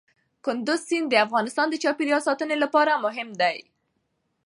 کندز 0.45 0.79
سیند 0.87 1.07
د 1.09 1.15
افغانستان 1.25 1.67
د 1.69 1.75
چاپیریال 1.83 2.21
ساتنې 2.27 2.55
لپاره 2.63 3.01
مهم 3.05 3.29
دی. 3.41 3.57